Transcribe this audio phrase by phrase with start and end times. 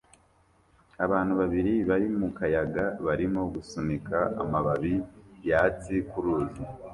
[1.05, 4.93] Abantu babiri bari mu kayaga barimo gusunika amababi
[5.49, 6.61] yatsi ku ruzi